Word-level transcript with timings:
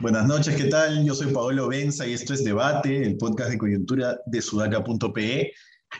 Buenas 0.00 0.26
noches, 0.26 0.56
¿qué 0.56 0.64
tal? 0.64 1.04
Yo 1.04 1.14
soy 1.14 1.32
Paolo 1.32 1.68
Benza 1.68 2.06
y 2.06 2.12
esto 2.12 2.34
es 2.34 2.42
Debate, 2.44 3.02
el 3.02 3.16
podcast 3.16 3.50
de 3.50 3.58
coyuntura 3.58 4.18
de 4.26 4.42
sudaca.pe. 4.42 5.52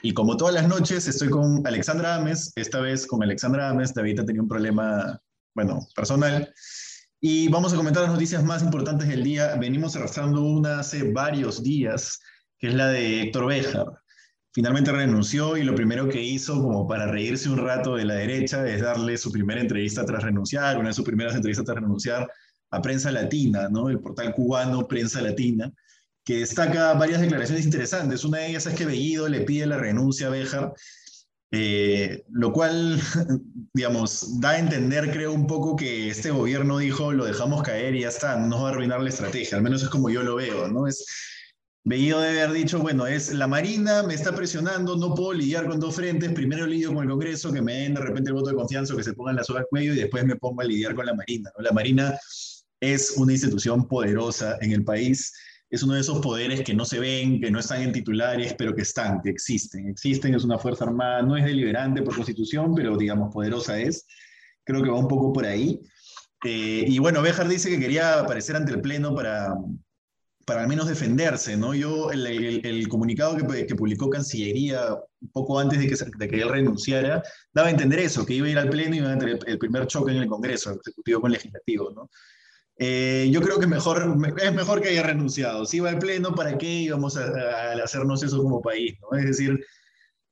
Y 0.02 0.12
como 0.12 0.36
todas 0.36 0.54
las 0.54 0.66
noches, 0.68 1.06
estoy 1.06 1.30
con 1.30 1.66
Alexandra 1.66 2.16
Ames. 2.16 2.52
Esta 2.56 2.80
vez 2.80 3.06
con 3.06 3.22
Alexandra 3.22 3.70
Ames, 3.70 3.94
David 3.94 4.20
ha 4.20 4.24
tenido 4.26 4.42
un 4.42 4.48
problema, 4.48 5.20
bueno, 5.54 5.86
personal. 5.94 6.52
Y 7.24 7.46
vamos 7.46 7.72
a 7.72 7.76
comentar 7.76 8.02
las 8.02 8.10
noticias 8.10 8.42
más 8.42 8.64
importantes 8.64 9.06
del 9.06 9.22
día. 9.22 9.54
Venimos 9.54 9.94
arrastrando 9.94 10.42
una 10.42 10.80
hace 10.80 11.12
varios 11.12 11.62
días, 11.62 12.20
que 12.58 12.66
es 12.66 12.74
la 12.74 12.88
de 12.88 13.22
Héctor 13.22 13.46
Béjar. 13.46 13.86
Finalmente 14.52 14.90
renunció 14.90 15.56
y 15.56 15.62
lo 15.62 15.72
primero 15.76 16.08
que 16.08 16.20
hizo, 16.20 16.60
como 16.60 16.84
para 16.88 17.06
reírse 17.06 17.48
un 17.48 17.58
rato 17.58 17.94
de 17.94 18.06
la 18.06 18.14
derecha, 18.14 18.66
es 18.66 18.82
darle 18.82 19.16
su 19.16 19.30
primera 19.30 19.60
entrevista 19.60 20.04
tras 20.04 20.24
renunciar, 20.24 20.78
una 20.78 20.88
de 20.88 20.94
sus 20.94 21.04
primeras 21.04 21.36
entrevistas 21.36 21.64
tras 21.64 21.76
renunciar 21.76 22.28
a 22.72 22.82
Prensa 22.82 23.12
Latina, 23.12 23.68
¿no? 23.68 23.88
el 23.88 24.00
portal 24.00 24.34
cubano 24.34 24.88
Prensa 24.88 25.22
Latina, 25.22 25.70
que 26.24 26.38
destaca 26.38 26.92
varias 26.94 27.20
declaraciones 27.20 27.64
interesantes. 27.64 28.24
Una 28.24 28.38
de 28.38 28.48
ellas 28.48 28.66
es 28.66 28.74
que 28.74 28.84
Bellido 28.84 29.28
le 29.28 29.42
pide 29.42 29.66
la 29.66 29.78
renuncia 29.78 30.26
a 30.26 30.30
Béjar, 30.30 30.72
eh, 31.52 32.24
lo 32.30 32.52
cual, 32.52 32.98
digamos, 33.74 34.40
da 34.40 34.50
a 34.50 34.58
entender, 34.58 35.10
creo, 35.12 35.32
un 35.32 35.46
poco 35.46 35.76
que 35.76 36.08
este 36.08 36.30
gobierno 36.30 36.78
dijo, 36.78 37.12
lo 37.12 37.26
dejamos 37.26 37.62
caer 37.62 37.94
y 37.94 38.00
ya 38.00 38.08
está, 38.08 38.36
no 38.36 38.62
va 38.62 38.70
a 38.70 38.72
arruinar 38.72 39.02
la 39.02 39.10
estrategia, 39.10 39.58
al 39.58 39.62
menos 39.62 39.82
es 39.82 39.90
como 39.90 40.08
yo 40.08 40.22
lo 40.22 40.36
veo, 40.36 40.68
¿no? 40.68 40.86
Es, 40.86 41.04
Bellido 41.84 42.20
debe 42.20 42.42
haber 42.42 42.56
dicho, 42.56 42.78
bueno, 42.78 43.08
es 43.08 43.34
la 43.34 43.48
Marina, 43.48 44.04
me 44.04 44.14
está 44.14 44.34
presionando, 44.34 44.96
no 44.96 45.14
puedo 45.14 45.32
lidiar 45.32 45.66
con 45.66 45.80
dos 45.80 45.96
frentes, 45.96 46.32
primero 46.32 46.64
lidio 46.64 46.94
con 46.94 47.02
el 47.02 47.10
Congreso, 47.10 47.52
que 47.52 47.60
me 47.60 47.74
den 47.74 47.94
de 47.94 48.00
repente 48.00 48.30
el 48.30 48.34
voto 48.34 48.50
de 48.50 48.56
confianza, 48.56 48.94
que 48.94 49.02
se 49.02 49.14
pongan 49.14 49.34
la 49.34 49.44
soga 49.44 49.60
al 49.60 49.66
cuello 49.66 49.92
y 49.92 49.96
después 49.96 50.24
me 50.24 50.36
pongo 50.36 50.62
a 50.62 50.64
lidiar 50.64 50.94
con 50.94 51.06
la 51.06 51.14
Marina. 51.14 51.50
La 51.58 51.72
Marina 51.72 52.16
es 52.80 53.14
una 53.16 53.32
institución 53.32 53.88
poderosa 53.88 54.58
en 54.60 54.70
el 54.70 54.84
país, 54.84 55.32
es 55.72 55.82
uno 55.82 55.94
de 55.94 56.00
esos 56.00 56.20
poderes 56.20 56.60
que 56.60 56.74
no 56.74 56.84
se 56.84 57.00
ven, 57.00 57.40
que 57.40 57.50
no 57.50 57.58
están 57.58 57.80
en 57.80 57.92
titulares, 57.92 58.54
pero 58.58 58.74
que 58.74 58.82
están, 58.82 59.22
que 59.22 59.30
existen. 59.30 59.88
Existen, 59.88 60.34
es 60.34 60.44
una 60.44 60.58
fuerza 60.58 60.84
armada, 60.84 61.22
no 61.22 61.34
es 61.34 61.46
deliberante 61.46 62.02
por 62.02 62.14
constitución, 62.14 62.74
pero 62.74 62.94
digamos 62.98 63.32
poderosa 63.32 63.80
es. 63.80 64.06
Creo 64.64 64.82
que 64.82 64.90
va 64.90 64.98
un 64.98 65.08
poco 65.08 65.32
por 65.32 65.46
ahí. 65.46 65.80
Eh, 66.44 66.84
y 66.86 66.98
bueno, 66.98 67.22
Béjar 67.22 67.48
dice 67.48 67.70
que 67.70 67.80
quería 67.80 68.20
aparecer 68.20 68.54
ante 68.54 68.70
el 68.70 68.82
Pleno 68.82 69.14
para, 69.14 69.54
para 70.44 70.60
al 70.60 70.68
menos 70.68 70.88
defenderse, 70.88 71.56
¿no? 71.56 71.74
Yo, 71.74 72.10
el, 72.10 72.86
comunicado 72.88 73.34
que, 73.38 73.74
publicó 73.74 74.10
Cancillería 74.10 74.94
poco 75.32 75.58
antes 75.58 75.78
de 75.78 75.88
que, 75.88 75.96
de 76.18 76.28
que 76.28 76.42
él 76.42 76.50
renunciara, 76.50 77.22
daba 77.50 77.68
a 77.68 77.70
entender 77.70 78.00
eso, 78.00 78.26
que 78.26 78.34
iba 78.34 78.46
a 78.46 78.50
ir 78.50 78.58
al 78.58 78.68
Pleno 78.68 78.94
y 78.94 78.98
iba 78.98 79.10
a 79.10 79.18
tener 79.18 79.38
el 79.46 79.58
primer 79.58 79.86
choque 79.86 80.12
en 80.12 80.18
el 80.18 80.28
Congreso, 80.28 80.72
el 80.72 80.80
Ejecutivo 80.84 81.22
con 81.22 81.32
Legislativo, 81.32 81.90
¿no? 81.92 82.10
Eh, 82.76 83.28
yo 83.30 83.40
creo 83.40 83.58
que 83.58 83.66
mejor, 83.66 84.16
es 84.42 84.54
mejor 84.54 84.80
que 84.80 84.88
haya 84.88 85.02
renunciado. 85.02 85.66
Si 85.66 85.80
va 85.80 85.90
al 85.90 85.98
Pleno, 85.98 86.34
¿para 86.34 86.58
qué 86.58 86.66
íbamos 86.66 87.16
a, 87.16 87.72
hacernos 87.82 88.22
eso 88.22 88.42
como 88.42 88.62
país? 88.62 88.98
¿no? 89.00 89.18
Es 89.18 89.26
decir, 89.26 89.64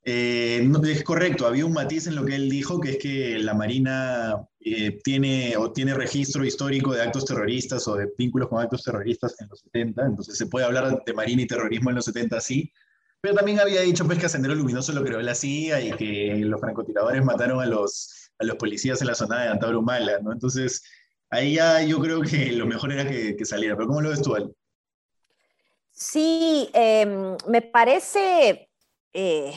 eh, 0.04 0.62
no, 0.66 0.82
es 0.82 1.04
correcto, 1.04 1.46
había 1.46 1.66
un 1.66 1.74
matiz 1.74 2.06
en 2.06 2.16
lo 2.16 2.24
que 2.24 2.34
él 2.34 2.48
dijo, 2.48 2.80
que 2.80 2.92
es 2.92 2.98
que 2.98 3.38
la 3.38 3.52
Marina 3.52 4.34
eh, 4.60 4.98
tiene, 5.04 5.56
o 5.58 5.72
tiene 5.72 5.92
registro 5.94 6.44
histórico 6.44 6.94
de 6.94 7.02
actos 7.02 7.26
terroristas 7.26 7.86
o 7.86 7.96
de 7.96 8.08
vínculos 8.16 8.48
con 8.48 8.62
actos 8.62 8.82
terroristas 8.82 9.38
en 9.40 9.48
los 9.48 9.60
70, 9.60 10.06
entonces 10.06 10.38
se 10.38 10.46
puede 10.46 10.64
hablar 10.64 11.02
de 11.04 11.12
Marina 11.12 11.42
y 11.42 11.46
terrorismo 11.46 11.90
en 11.90 11.96
los 11.96 12.06
70, 12.06 12.40
sí, 12.40 12.72
pero 13.20 13.34
también 13.34 13.60
había 13.60 13.82
dicho 13.82 14.06
pues, 14.06 14.18
que 14.18 14.26
a 14.26 14.28
Sendero 14.30 14.54
Luminoso 14.54 14.92
lo 14.92 15.04
creó 15.04 15.20
la 15.20 15.34
CIA 15.34 15.82
y 15.82 15.92
que 15.92 16.36
los 16.46 16.60
francotiradores 16.60 17.22
mataron 17.22 17.60
a 17.60 17.66
los, 17.66 18.30
a 18.38 18.44
los 18.44 18.56
policías 18.56 19.02
en 19.02 19.08
la 19.08 19.14
zona 19.14 19.42
de 19.42 19.48
Antabrumala, 19.50 20.20
¿no? 20.22 20.32
Entonces, 20.32 20.82
ahí 21.30 21.54
ya 21.54 21.80
yo 21.82 21.98
creo 22.00 22.20
que 22.20 22.52
lo 22.52 22.66
mejor 22.66 22.92
era 22.92 23.08
que, 23.08 23.44
saliera. 23.44 23.76
Pero 23.76 23.88
¿cómo 23.88 24.00
lo 24.00 24.10
ves 24.10 24.22
tú, 24.22 24.34
Al? 24.34 24.54
Sí, 25.90 26.70
em, 26.72 27.36
me 27.46 27.62
parece 27.62 28.70
eh, 29.12 29.54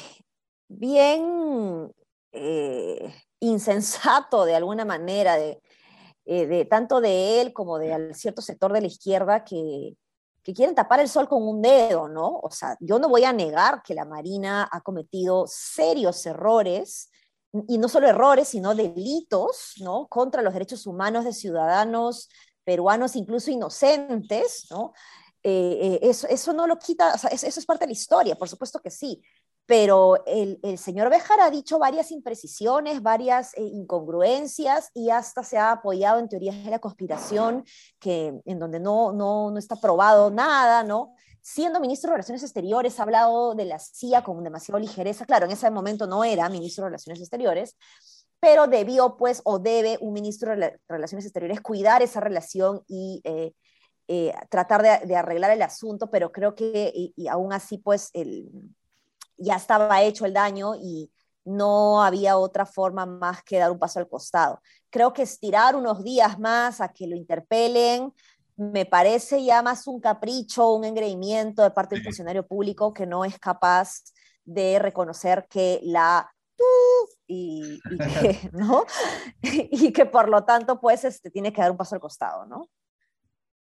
bien 0.67 1.94
eh, 2.31 3.13
insensato 3.39 4.45
de 4.45 4.56
alguna 4.56 4.85
manera, 4.85 5.35
de, 5.35 5.62
eh, 6.25 6.45
de, 6.45 6.66
tanto 6.66 7.00
de 7.01 7.41
él 7.41 7.53
como 7.53 7.78
de 7.78 8.13
cierto 8.13 8.41
sector 8.41 8.73
de 8.73 8.81
la 8.81 8.88
izquierda 8.88 9.44
que, 9.44 9.95
que 10.44 10.53
quieren 10.53 10.75
tapar 10.75 11.00
el 11.00 11.07
sol 11.07 11.29
con 11.29 11.47
un 11.47 11.62
dedo, 11.62 12.09
¿no? 12.09 12.39
O 12.44 12.51
sea, 12.51 12.75
yo 12.81 13.00
no 13.00 13.07
voy 13.07 13.23
a 13.23 13.31
negar 13.31 13.81
que 13.81 13.94
la 13.94 14.06
Marina 14.06 14.67
ha 14.69 14.81
cometido 14.81 15.45
serios 15.47 16.25
errores 16.25 17.09
y 17.67 17.77
no 17.77 17.87
solo 17.87 18.07
errores, 18.07 18.47
sino 18.47 18.73
delitos, 18.73 19.75
¿no? 19.79 20.07
Contra 20.07 20.41
los 20.41 20.53
derechos 20.53 20.87
humanos 20.87 21.23
de 21.23 21.33
ciudadanos 21.33 22.29
peruanos, 22.63 23.15
incluso 23.15 23.51
inocentes, 23.51 24.67
¿no? 24.71 24.93
Eh, 25.43 25.99
eh, 26.01 26.11
eso, 26.29 26.53
no 26.53 26.67
lo 26.67 26.79
quita, 26.79 27.13
eso, 27.31 27.47
es 27.47 27.65
parte 27.65 27.83
de 27.83 27.87
la 27.87 27.93
historia, 27.93 28.35
por 28.35 28.47
supuesto 28.47 28.79
que 28.79 28.89
sí, 28.89 29.21
pero 29.65 30.23
el, 30.25 30.77
señor 30.77 31.09
Bejar 31.09 31.41
ha 31.41 31.49
dicho 31.49 31.79
varias 31.79 32.11
imprecisiones, 32.11 33.01
varias 33.01 33.53
eh, 33.55 33.61
incongruencias 33.61 34.89
y 34.93 35.09
hasta 35.09 35.43
se 35.43 35.57
ha 35.57 35.71
apoyado 35.71 36.19
en 36.19 36.29
teorías 36.29 36.63
de 36.63 36.71
la 36.71 36.79
conspiración 36.79 37.65
que, 37.99 38.41
en 38.45 38.59
donde 38.59 38.79
no, 38.79 39.11
no, 39.11 39.51
no 39.51 39.57
está 39.57 39.75
probado 39.75 40.31
nada, 40.31 40.83
¿no? 40.83 41.13
Siendo 41.43 41.81
ministro 41.81 42.09
de 42.09 42.15
Relaciones 42.15 42.41
Exteriores, 42.41 42.99
ha 42.99 43.03
hablado 43.03 43.53
de 43.53 43.65
la 43.65 43.77
CIA 43.77 44.23
con 44.23 44.41
demasiado 44.43 44.79
ligereza. 44.79 45.25
Claro, 45.25 45.45
en 45.45 45.51
ese 45.51 45.69
momento 45.69 46.07
no 46.07 46.23
era 46.23 46.47
ministro 46.47 46.85
de 46.85 46.91
Relaciones 46.91 47.19
Exteriores, 47.19 47.75
pero 48.39 48.65
debió, 48.65 49.17
pues, 49.17 49.41
o 49.43 49.59
debe 49.59 49.97
un 49.99 50.13
ministro 50.13 50.55
de 50.55 50.79
Relaciones 50.87 51.25
Exteriores 51.25 51.59
cuidar 51.59 52.01
esa 52.01 52.21
relación 52.21 52.81
y 52.87 53.21
eh, 53.25 53.53
eh, 54.07 54.33
tratar 54.49 55.05
de, 55.05 55.15
arreglar 55.15 55.51
el 55.51 55.61
asunto, 55.61 56.09
pero 56.09 56.31
creo 56.31 56.55
que 56.55 56.91
y, 56.95 57.27
aún 57.27 57.51
así, 57.51 57.77
pues, 57.77 58.09
el, 58.13 58.49
ya 59.37 59.57
estaba 59.57 60.01
hecho 60.01 60.25
el 60.25 60.33
daño 60.33 60.75
y 60.75 61.11
no 61.45 62.01
había 62.01 62.37
otra 62.37 62.65
forma 62.65 63.05
más 63.05 63.43
que 63.43 63.57
dar 63.57 63.69
un 63.69 63.79
paso 63.79 63.99
al 63.99 64.07
costado. 64.07 64.61
Creo 64.89 65.11
que 65.11 65.23
estirar 65.23 65.75
unos 65.75 66.03
días 66.03 66.39
más 66.39 66.79
a 66.79 66.87
que 66.87 67.05
lo 67.05 67.17
interpelen, 67.17 68.13
me 68.57 68.85
parece 68.85 69.43
ya 69.43 69.61
más 69.61 69.87
un 69.87 69.99
capricho, 69.99 70.73
un 70.73 70.85
engreimiento 70.85 71.63
de 71.63 71.71
parte 71.71 71.95
del 71.95 72.03
funcionario 72.03 72.45
público 72.45 72.93
que 72.93 73.05
no 73.05 73.25
es 73.25 73.37
capaz 73.39 74.03
de 74.45 74.79
reconocer 74.79 75.47
que 75.49 75.79
la 75.83 76.29
y, 77.27 77.79
que, 77.81 78.49
¿no? 78.53 78.85
y 79.41 79.91
que 79.91 80.05
por 80.05 80.29
lo 80.29 80.43
tanto 80.43 80.79
pues 80.79 81.03
este, 81.03 81.29
tiene 81.29 81.51
que 81.51 81.61
dar 81.61 81.71
un 81.71 81.77
paso 81.77 81.95
al 81.95 82.01
costado, 82.01 82.45
¿no? 82.45 82.69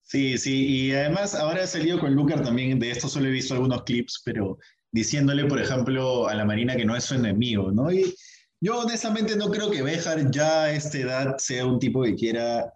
Sí, 0.01 0.39
sí, 0.39 0.65
y 0.65 0.91
además 0.91 1.35
ahora 1.35 1.63
he 1.63 1.67
salido 1.67 1.99
con 1.99 2.15
Lucar 2.15 2.41
también, 2.41 2.79
de 2.79 2.89
esto 2.89 3.07
solo 3.07 3.27
he 3.27 3.31
visto 3.31 3.53
algunos 3.53 3.83
clips, 3.83 4.23
pero 4.25 4.57
diciéndole, 4.91 5.45
por 5.45 5.61
ejemplo, 5.61 6.27
a 6.27 6.33
la 6.33 6.45
Marina 6.45 6.75
que 6.75 6.85
no 6.85 6.95
es 6.95 7.03
su 7.03 7.13
enemigo, 7.13 7.71
¿no? 7.71 7.91
Y 7.91 8.15
yo 8.59 8.79
honestamente 8.79 9.35
no 9.35 9.51
creo 9.51 9.69
que 9.69 9.83
Béjar 9.83 10.31
ya 10.31 10.63
a 10.63 10.71
esta 10.71 10.97
edad 10.97 11.37
sea 11.37 11.65
un 11.65 11.77
tipo 11.77 12.01
que 12.01 12.15
quiera 12.15 12.73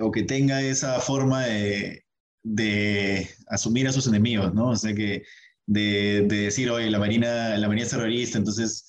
o 0.00 0.10
que 0.10 0.22
tenga 0.22 0.62
esa 0.62 1.00
forma 1.00 1.44
de, 1.46 2.04
de, 2.42 3.28
asumir 3.48 3.88
a 3.88 3.92
sus 3.92 4.06
enemigos, 4.06 4.54
¿no? 4.54 4.70
O 4.70 4.76
sea, 4.76 4.94
que 4.94 5.24
de, 5.66 6.26
de, 6.28 6.36
decir, 6.42 6.70
oye, 6.70 6.90
la 6.90 6.98
Marina, 6.98 7.56
la 7.58 7.68
Marina 7.68 7.84
es 7.84 7.90
terrorista, 7.90 8.38
entonces 8.38 8.88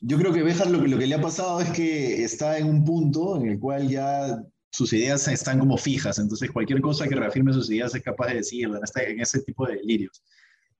yo 0.00 0.18
creo 0.18 0.32
que 0.32 0.42
Béjar 0.42 0.70
lo, 0.70 0.86
lo 0.86 0.98
que 0.98 1.06
le 1.06 1.14
ha 1.14 1.20
pasado 1.20 1.60
es 1.60 1.70
que 1.70 2.24
está 2.24 2.58
en 2.58 2.66
un 2.66 2.84
punto 2.84 3.36
en 3.36 3.50
el 3.50 3.58
cual 3.58 3.88
ya 3.88 4.42
sus 4.70 4.92
ideas 4.92 5.26
están 5.28 5.58
como 5.58 5.76
fijas, 5.76 6.18
entonces 6.18 6.50
cualquier 6.50 6.80
cosa 6.80 7.08
que 7.08 7.16
reafirme 7.16 7.52
sus 7.52 7.70
ideas 7.70 7.94
es 7.94 8.02
capaz 8.02 8.28
de 8.28 8.36
decirlo, 8.36 8.78
en 8.78 9.20
ese 9.20 9.42
tipo 9.42 9.66
de 9.66 9.76
delirios. 9.76 10.22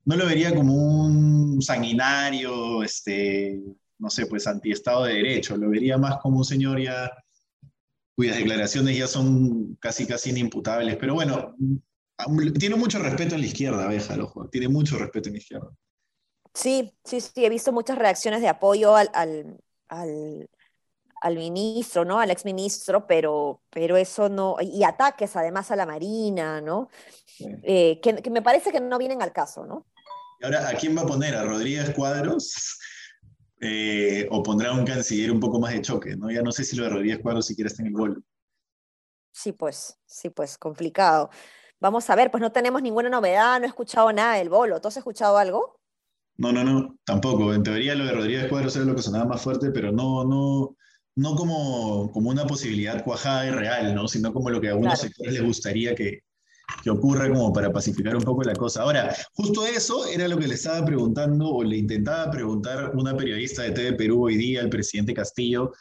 No 0.05 0.17
lo 0.17 0.27
vería 0.27 0.55
como 0.55 1.05
un 1.05 1.61
sanguinario, 1.61 2.83
este, 2.83 3.61
no 3.99 4.09
sé, 4.09 4.27
pues 4.27 4.47
antiestado 4.47 5.05
de 5.05 5.15
derecho, 5.15 5.57
lo 5.57 5.69
vería 5.69 5.99
más 5.99 6.19
como 6.19 6.39
un 6.39 6.45
señor 6.45 6.81
ya 6.81 7.11
cuyas 8.21 8.37
declaraciones 8.37 8.99
ya 8.99 9.07
son 9.07 9.77
casi 9.77 10.07
casi 10.07 10.29
inimputables. 10.29 10.97
Pero 10.97 11.15
bueno, 11.15 11.57
tiene 12.59 12.77
mucho 12.77 12.99
respeto 12.99 13.35
en 13.35 13.41
la 13.41 13.47
izquierda, 13.47 13.87
Abeja, 13.87 14.15
ojo, 14.23 14.47
tiene 14.51 14.69
mucho 14.69 14.99
respeto 14.99 15.31
en 15.31 15.37
la 15.37 15.39
izquierda. 15.39 15.71
Sí, 16.53 16.93
sí, 17.03 17.23
sí, 17.23 17.47
he 17.47 17.49
visto 17.49 17.73
muchas 17.73 17.97
reacciones 17.97 18.43
de 18.43 18.49
apoyo 18.49 18.95
al, 18.95 19.09
al, 19.15 19.59
al, 19.89 20.51
al 21.23 21.35
ministro, 21.35 22.05
¿no? 22.05 22.21
Al 22.21 22.31
exministro, 22.31 23.07
pero, 23.07 23.63
pero 23.71 23.97
eso 23.97 24.29
no, 24.29 24.59
y 24.61 24.85
ataques 24.85 25.35
además 25.37 25.71
a 25.71 25.77
la 25.77 25.87
Marina, 25.87 26.61
¿no? 26.61 26.91
Eh, 27.39 28.01
que, 28.03 28.17
que, 28.17 28.29
me 28.29 28.43
parece 28.43 28.71
que 28.71 28.81
no 28.81 28.99
vienen 28.99 29.23
al 29.23 29.33
caso, 29.33 29.65
¿no? 29.65 29.87
Y 30.41 30.45
ahora, 30.45 30.69
¿a 30.69 30.75
quién 30.75 30.95
va 30.95 31.03
a 31.03 31.07
poner? 31.07 31.35
¿A 31.37 31.45
Rodríguez 31.45 31.95
Cuadros? 31.95 32.80
Eh, 33.61 34.27
o 34.31 34.43
pondrá 34.43 34.73
un 34.73 34.87
canciller 34.87 35.31
un 35.31 35.39
poco 35.39 35.61
más 35.61 35.73
de 35.73 35.83
choque, 35.83 36.17
¿no? 36.17 36.31
Ya 36.31 36.41
no 36.41 36.51
sé 36.51 36.65
si 36.65 36.77
lo 36.77 36.85
de 36.85 36.91
Rodríguez 36.91 37.19
Cuadro 37.19 37.43
siquiera 37.43 37.69
está 37.69 37.83
en 37.83 37.89
el 37.89 37.95
gol. 37.95 38.25
Sí, 39.33 39.53
pues, 39.53 39.99
sí, 40.07 40.31
pues, 40.31 40.57
complicado. 40.57 41.31
vamos 41.79 42.09
a 42.11 42.17
ver, 42.17 42.31
pues 42.31 42.41
no 42.41 42.53
tenemos 42.53 42.83
ninguna 42.83 43.09
novedad, 43.11 43.59
no 43.59 43.67
he 43.67 43.69
escuchado 43.69 44.13
nada 44.13 44.37
del 44.37 44.49
bolo. 44.49 44.81
¿Tú 44.81 44.89
has 44.89 44.97
escuchado 44.97 45.37
algo? 45.37 45.81
No, 46.37 46.53
no, 46.53 46.65
no, 46.65 46.97
tampoco. 47.05 47.53
En 47.53 47.63
teoría 47.63 47.95
lo 47.95 48.07
de 48.07 48.13
Rodríguez 48.13 48.49
Cuadros 48.49 48.75
era 48.77 48.87
lo 48.87 48.95
que 48.95 49.03
sonaba 49.03 49.27
más 49.27 49.43
fuerte, 49.43 49.71
pero 49.71 49.93
no, 49.93 50.25
no, 50.25 50.77
no 51.17 51.35
como, 51.37 52.11
como 52.13 52.31
una 52.31 52.47
posibilidad 52.47 53.05
cuajada 53.05 53.47
y 53.47 53.51
real, 53.51 53.95
¿no? 53.95 54.09
Sino 54.09 54.33
como 54.33 54.49
lo 54.49 54.61
que 54.61 54.69
a 54.69 54.71
algunos 54.73 55.01
sectores 55.01 55.35
les 55.35 55.43
gustaría 55.43 55.95
que, 55.95 56.21
que 56.83 56.91
ocurra 56.91 57.29
como 57.29 57.53
para 57.53 57.73
pacificar 57.73 58.17
un 58.17 58.23
poco 58.23 58.43
la 58.43 58.55
cosa. 58.55 58.83
Ahora, 58.83 59.15
justo 59.33 59.67
eso 59.67 60.07
era 60.07 60.29
lo 60.29 60.39
que 60.39 60.49
le 60.49 60.55
estaba 60.55 60.85
preguntando 60.85 61.49
o 61.49 61.63
le 61.63 61.77
intentaba 61.77 62.31
preguntar 62.31 62.93
una 62.95 63.17
periodista 63.17 63.63
de 63.63 63.73
TV 63.73 63.93
Perú 63.95 64.25
hoy 64.25 64.37
día 64.37 64.61
al 64.61 64.69
presidente 64.69 65.15
Castillo, 65.15 65.73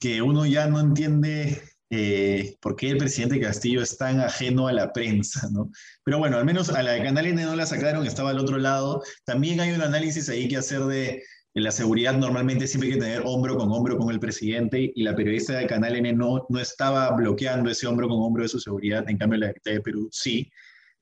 que 0.00 0.20
uno 0.22 0.46
ya 0.46 0.66
no 0.66 0.80
entiende 0.80 1.62
eh, 1.94 2.56
por 2.60 2.74
qué 2.74 2.90
el 2.90 2.96
presidente 2.96 3.38
Castillo 3.38 3.82
es 3.82 3.98
tan 3.98 4.20
ajeno 4.20 4.66
a 4.66 4.72
la 4.72 4.92
prensa, 4.92 5.48
¿no? 5.52 5.70
Pero 6.02 6.18
bueno, 6.18 6.38
al 6.38 6.44
menos 6.46 6.70
a 6.70 6.82
la 6.82 6.92
de 6.92 7.02
Canal 7.02 7.26
N 7.26 7.44
no 7.44 7.54
la 7.54 7.66
sacaron, 7.66 8.06
estaba 8.06 8.30
al 8.30 8.38
otro 8.38 8.56
lado. 8.56 9.02
También 9.24 9.60
hay 9.60 9.72
un 9.72 9.82
análisis 9.82 10.28
ahí 10.30 10.48
que 10.48 10.56
hacer 10.56 10.80
de 10.84 11.22
la 11.54 11.70
seguridad 11.70 12.16
normalmente 12.16 12.66
siempre 12.66 12.88
hay 12.88 12.94
que 12.94 13.00
tener 13.00 13.22
hombro 13.24 13.56
con 13.56 13.70
hombro 13.70 13.98
con 13.98 14.10
el 14.10 14.18
presidente 14.18 14.90
y 14.94 15.02
la 15.02 15.14
periodista 15.14 15.58
de 15.58 15.66
Canal 15.66 15.96
N 15.96 16.12
no, 16.14 16.46
no 16.48 16.58
estaba 16.58 17.10
bloqueando 17.10 17.70
ese 17.70 17.86
hombro 17.86 18.08
con 18.08 18.20
hombro 18.20 18.42
de 18.42 18.48
su 18.48 18.58
seguridad, 18.58 19.04
en 19.08 19.18
cambio 19.18 19.38
la 19.38 19.52
de 19.64 19.80
Perú 19.80 20.08
sí. 20.10 20.50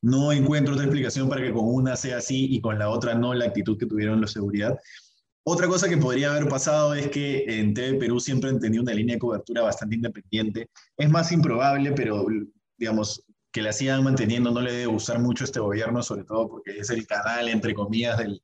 No 0.02 0.32
encuentro 0.32 0.74
otra 0.74 0.86
explicación 0.86 1.28
para 1.28 1.42
que 1.42 1.52
con 1.52 1.66
una 1.66 1.94
sea 1.94 2.16
así 2.16 2.46
y 2.50 2.60
con 2.60 2.78
la 2.78 2.88
otra 2.88 3.14
no 3.14 3.34
la 3.34 3.44
actitud 3.44 3.78
que 3.78 3.86
tuvieron 3.86 4.20
la 4.20 4.26
seguridad. 4.26 4.76
Otra 5.44 5.68
cosa 5.68 5.88
que 5.88 5.98
podría 5.98 6.34
haber 6.34 6.48
pasado 6.48 6.94
es 6.94 7.08
que 7.08 7.44
en 7.46 7.74
TV 7.74 7.98
Perú 7.98 8.18
siempre 8.18 8.50
han 8.50 8.58
tenido 8.58 8.82
una 8.82 8.94
línea 8.94 9.16
de 9.16 9.20
cobertura 9.20 9.62
bastante 9.62 9.96
independiente. 9.96 10.68
Es 10.96 11.10
más 11.10 11.32
improbable, 11.32 11.92
pero 11.92 12.26
digamos, 12.76 13.24
que 13.52 13.62
la 13.62 13.72
sigan 13.72 14.04
manteniendo 14.04 14.50
no 14.50 14.60
le 14.60 14.72
debe 14.72 14.86
gustar 14.86 15.18
mucho 15.18 15.44
este 15.44 15.60
gobierno, 15.60 16.02
sobre 16.02 16.24
todo 16.24 16.48
porque 16.48 16.78
es 16.78 16.90
el 16.90 17.06
canal, 17.06 17.48
entre 17.48 17.74
comillas, 17.74 18.18
del, 18.18 18.42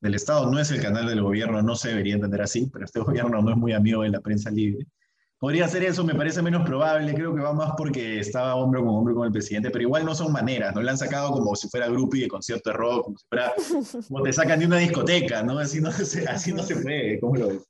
del 0.00 0.14
Estado, 0.14 0.50
no 0.50 0.58
es 0.58 0.70
el 0.70 0.82
canal 0.82 1.06
del 1.06 1.22
gobierno, 1.22 1.62
no 1.62 1.74
se 1.74 1.88
debería 1.88 2.14
entender 2.14 2.42
así, 2.42 2.68
pero 2.72 2.84
este 2.84 3.00
gobierno 3.00 3.40
no 3.42 3.50
es 3.50 3.56
muy 3.56 3.72
amigo 3.72 4.02
de 4.02 4.10
la 4.10 4.20
prensa 4.20 4.50
libre. 4.50 4.86
Podría 5.38 5.68
ser 5.68 5.84
eso, 5.84 6.02
me 6.02 6.14
parece 6.14 6.40
menos 6.40 6.66
probable, 6.66 7.12
creo 7.12 7.34
que 7.34 7.42
va 7.42 7.52
más 7.52 7.72
porque 7.76 8.20
estaba 8.20 8.54
hombro 8.54 8.80
con 8.80 8.94
hombro 8.94 9.14
con 9.14 9.26
el 9.26 9.32
presidente, 9.32 9.70
pero 9.70 9.82
igual 9.82 10.06
no 10.06 10.14
son 10.14 10.32
maneras, 10.32 10.74
no 10.74 10.80
le 10.80 10.90
han 10.90 10.96
sacado 10.96 11.30
como 11.30 11.54
si 11.54 11.68
fuera 11.68 11.88
grupo 11.88 12.16
y 12.16 12.20
de 12.20 12.28
concierto 12.28 12.70
de 12.70 12.76
rock, 12.76 13.04
como 13.04 13.18
si 13.18 13.26
fuera, 13.28 13.52
como 14.08 14.22
te 14.22 14.32
sacan 14.32 14.60
de 14.60 14.66
una 14.66 14.78
discoteca, 14.78 15.42
¿no? 15.42 15.58
Así 15.58 15.78
no 15.78 15.92
se, 15.92 16.26
así 16.26 16.54
no 16.54 16.62
se 16.62 16.76
puede, 16.76 17.20
¿cómo 17.20 17.36
lo 17.36 17.48
ves? 17.48 17.68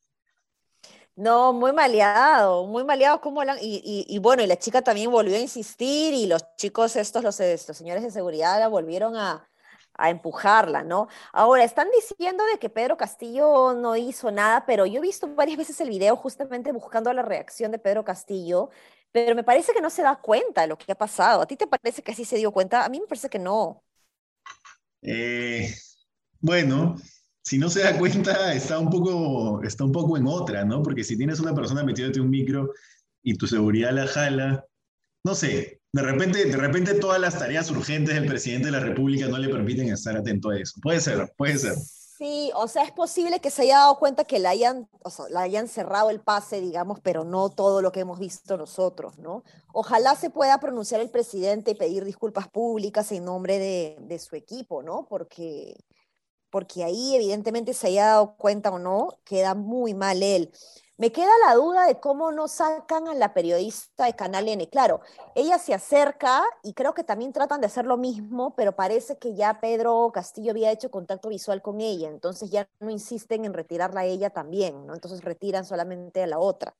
No, 1.16 1.52
muy 1.52 1.72
maleado, 1.72 2.66
muy 2.66 2.84
maleado 2.84 3.20
como 3.20 3.42
la, 3.42 3.56
y, 3.60 4.04
y, 4.06 4.18
bueno, 4.18 4.42
y 4.42 4.46
la 4.46 4.58
chica 4.58 4.82
también 4.82 5.10
volvió 5.10 5.34
a 5.34 5.40
insistir 5.40 6.14
y 6.14 6.26
los 6.26 6.44
chicos 6.56 6.94
estos, 6.94 7.24
los, 7.24 7.40
estos 7.40 7.76
señores 7.76 8.02
de 8.02 8.10
seguridad 8.10 8.60
la 8.60 8.68
volvieron 8.68 9.16
a, 9.16 9.48
a 9.98 10.10
empujarla, 10.10 10.82
¿no? 10.82 11.08
Ahora, 11.32 11.64
están 11.64 11.88
diciendo 11.90 12.44
de 12.52 12.58
que 12.58 12.70
Pedro 12.70 12.96
Castillo 12.96 13.74
no 13.74 13.96
hizo 13.96 14.30
nada, 14.30 14.64
pero 14.66 14.86
yo 14.86 14.98
he 14.98 15.02
visto 15.02 15.26
varias 15.34 15.58
veces 15.58 15.80
el 15.80 15.88
video 15.90 16.16
justamente 16.16 16.72
buscando 16.72 17.12
la 17.12 17.22
reacción 17.22 17.72
de 17.72 17.78
Pedro 17.78 18.04
Castillo, 18.04 18.70
pero 19.12 19.34
me 19.34 19.44
parece 19.44 19.72
que 19.72 19.80
no 19.80 19.90
se 19.90 20.02
da 20.02 20.16
cuenta 20.16 20.62
de 20.62 20.68
lo 20.68 20.78
que 20.78 20.92
ha 20.92 20.94
pasado. 20.94 21.42
¿A 21.42 21.46
ti 21.46 21.56
te 21.56 21.66
parece 21.66 22.02
que 22.02 22.14
sí 22.14 22.24
se 22.24 22.36
dio 22.36 22.52
cuenta? 22.52 22.84
A 22.84 22.88
mí 22.88 23.00
me 23.00 23.06
parece 23.06 23.28
que 23.28 23.38
no. 23.38 23.82
Eh, 25.02 25.72
bueno, 26.40 26.96
si 27.42 27.58
no 27.58 27.70
se 27.70 27.80
da 27.80 27.96
cuenta, 27.96 28.52
está 28.52 28.78
un, 28.78 28.90
poco, 28.90 29.62
está 29.62 29.84
un 29.84 29.92
poco 29.92 30.16
en 30.16 30.26
otra, 30.26 30.64
¿no? 30.64 30.82
Porque 30.82 31.04
si 31.04 31.16
tienes 31.16 31.40
una 31.40 31.54
persona 31.54 31.84
metiéndote 31.84 32.20
un 32.20 32.28
micro 32.28 32.72
y 33.22 33.34
tu 33.34 33.46
seguridad 33.46 33.92
la 33.92 34.06
jala, 34.06 34.66
no 35.24 35.34
sé, 35.34 35.80
de 35.96 36.02
repente, 36.02 36.44
de 36.44 36.56
repente 36.58 36.94
todas 36.94 37.18
las 37.18 37.38
tareas 37.38 37.70
urgentes 37.70 38.14
del 38.14 38.26
presidente 38.26 38.66
de 38.66 38.72
la 38.72 38.80
República 38.80 39.28
no 39.28 39.38
le 39.38 39.48
permiten 39.48 39.88
estar 39.88 40.14
atento 40.14 40.50
a 40.50 40.58
eso. 40.58 40.78
Puede 40.82 41.00
ser, 41.00 41.32
puede 41.38 41.56
ser. 41.56 41.74
Sí, 42.18 42.50
o 42.54 42.68
sea, 42.68 42.82
es 42.82 42.92
posible 42.92 43.40
que 43.40 43.50
se 43.50 43.62
haya 43.62 43.78
dado 43.78 43.98
cuenta 43.98 44.24
que 44.24 44.38
le 44.38 44.46
hayan, 44.46 44.90
o 45.02 45.08
sea, 45.08 45.24
le 45.30 45.38
hayan 45.38 45.68
cerrado 45.68 46.10
el 46.10 46.20
pase, 46.20 46.60
digamos, 46.60 47.00
pero 47.00 47.24
no 47.24 47.48
todo 47.48 47.80
lo 47.80 47.92
que 47.92 48.00
hemos 48.00 48.18
visto 48.18 48.58
nosotros, 48.58 49.18
¿no? 49.18 49.42
Ojalá 49.72 50.14
se 50.16 50.28
pueda 50.28 50.60
pronunciar 50.60 51.00
el 51.00 51.08
presidente 51.08 51.70
y 51.70 51.74
pedir 51.74 52.04
disculpas 52.04 52.48
públicas 52.48 53.10
en 53.12 53.24
nombre 53.24 53.58
de, 53.58 53.96
de 54.00 54.18
su 54.18 54.36
equipo, 54.36 54.82
¿no? 54.82 55.06
Porque, 55.08 55.78
porque 56.50 56.84
ahí 56.84 57.16
evidentemente 57.16 57.72
se 57.72 57.86
haya 57.86 58.06
dado 58.06 58.36
cuenta 58.36 58.70
o 58.70 58.78
no, 58.78 59.18
queda 59.24 59.54
muy 59.54 59.94
mal 59.94 60.22
él. 60.22 60.52
Me 60.98 61.12
queda 61.12 61.28
la 61.46 61.54
duda 61.54 61.86
de 61.86 62.00
cómo 62.00 62.32
no 62.32 62.48
sacan 62.48 63.06
a 63.06 63.14
la 63.14 63.34
periodista 63.34 64.06
de 64.06 64.14
Canal 64.14 64.48
N. 64.48 64.66
Claro, 64.70 65.02
ella 65.34 65.58
se 65.58 65.74
acerca 65.74 66.42
y 66.62 66.72
creo 66.72 66.94
que 66.94 67.04
también 67.04 67.34
tratan 67.34 67.60
de 67.60 67.66
hacer 67.66 67.84
lo 67.84 67.98
mismo, 67.98 68.54
pero 68.56 68.72
parece 68.74 69.18
que 69.18 69.34
ya 69.34 69.60
Pedro 69.60 70.10
Castillo 70.14 70.52
había 70.52 70.72
hecho 70.72 70.90
contacto 70.90 71.28
visual 71.28 71.60
con 71.60 71.82
ella, 71.82 72.08
entonces 72.08 72.50
ya 72.50 72.66
no 72.80 72.88
insisten 72.88 73.44
en 73.44 73.52
retirarla 73.52 74.00
a 74.00 74.04
ella 74.06 74.30
también, 74.30 74.86
¿no? 74.86 74.94
Entonces 74.94 75.22
retiran 75.22 75.66
solamente 75.66 76.22
a 76.22 76.26
la 76.26 76.38
otra. 76.38 76.74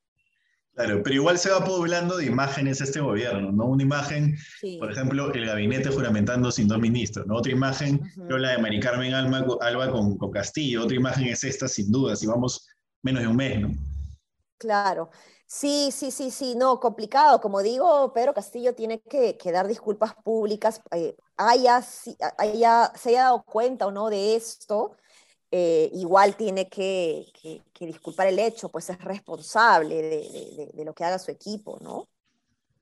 Claro, 0.72 1.02
pero 1.02 1.14
igual 1.14 1.38
se 1.38 1.50
va 1.50 1.62
poblando 1.62 2.16
de 2.16 2.24
imágenes 2.24 2.80
este 2.80 3.00
gobierno, 3.00 3.52
¿no? 3.52 3.66
Una 3.66 3.82
imagen, 3.82 4.34
por 4.78 4.92
ejemplo, 4.92 5.30
el 5.34 5.44
gabinete 5.44 5.90
juramentando 5.90 6.50
sin 6.50 6.68
dos 6.68 6.78
ministros, 6.78 7.26
¿no? 7.26 7.36
Otra 7.36 7.52
imagen, 7.52 8.00
la 8.16 8.52
de 8.52 8.58
Mari 8.58 8.80
Carmen 8.80 9.12
Alba, 9.12 9.58
Alba 9.60 9.90
con, 9.90 10.16
con 10.16 10.30
Castillo, 10.30 10.84
otra 10.84 10.96
imagen 10.96 11.26
es 11.26 11.44
esta 11.44 11.68
sin 11.68 11.92
duda, 11.92 12.16
si 12.16 12.26
vamos 12.26 12.66
menos 13.02 13.20
de 13.22 13.28
un 13.28 13.36
mes, 13.36 13.60
¿no? 13.60 13.95
Claro. 14.58 15.10
Sí, 15.46 15.90
sí, 15.92 16.10
sí, 16.10 16.30
sí, 16.30 16.54
no, 16.56 16.80
complicado. 16.80 17.40
Como 17.40 17.62
digo, 17.62 18.12
Pedro 18.12 18.34
Castillo 18.34 18.74
tiene 18.74 19.00
que, 19.00 19.38
dar 19.52 19.68
disculpas 19.68 20.14
públicas, 20.24 20.80
eh, 20.92 21.14
haya, 21.36 21.82
se 21.82 22.16
haya 22.38 22.92
dado 23.04 23.44
cuenta 23.44 23.86
o 23.86 23.92
no 23.92 24.10
de 24.10 24.34
esto, 24.34 24.96
eh, 25.50 25.90
igual 25.94 26.36
tiene 26.36 26.68
que, 26.68 27.26
disculpar 27.78 28.26
el 28.26 28.38
hecho, 28.38 28.68
pues 28.68 28.90
es 28.90 28.98
responsable 28.98 30.02
de, 30.74 30.84
lo 30.84 30.94
que 30.94 31.04
haga 31.04 31.18
su 31.18 31.30
equipo, 31.30 31.78
¿no? 31.80 32.08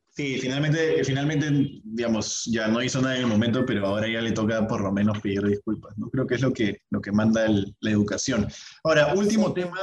Sí, 0.09 0.39
finalmente, 0.39 1.03
finalmente, 1.05 1.49
digamos, 1.83 2.45
ya 2.45 2.69
no 2.69 2.81
hizo 2.81 3.01
nada 3.03 3.17
en 3.17 3.23
el 3.23 3.27
momento, 3.27 3.67
pero 3.67 3.87
ahora 3.87 4.09
ya 4.09 4.21
le 4.21 4.31
toca 4.31 4.67
por 4.67 4.81
lo 4.81 4.93
menos 4.93 5.21
pedir 5.21 5.43
disculpas, 5.43 5.99
¿no? 5.99 6.09
Creo 6.09 6.27
que 6.27 6.37
es 6.37 6.41
lo 6.41 6.53
que, 6.53 6.83
lo 6.91 7.01
que 7.01 7.11
manda 7.11 7.47
la 7.49 7.91
educación. 7.91 8.49
Ahora, 8.85 9.13
último 9.15 9.53
tema 9.53 9.81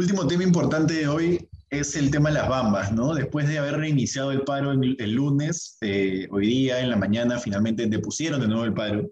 Último 0.00 0.26
tema 0.26 0.44
importante 0.44 0.94
de 0.94 1.08
hoy 1.08 1.46
es 1.68 1.94
el 1.94 2.10
tema 2.10 2.30
de 2.30 2.36
las 2.36 2.48
bambas, 2.48 2.90
¿no? 2.90 3.12
Después 3.12 3.46
de 3.46 3.58
haber 3.58 3.76
reiniciado 3.76 4.32
el 4.32 4.40
paro 4.44 4.72
el, 4.72 5.12
lunes, 5.12 5.76
eh, 5.82 6.26
hoy 6.30 6.46
día, 6.46 6.80
en 6.80 6.88
la 6.88 6.96
mañana, 6.96 7.38
finalmente 7.38 7.86
depusieron 7.86 8.40
de 8.40 8.48
nuevo 8.48 8.64
el 8.64 8.72
paro. 8.72 9.10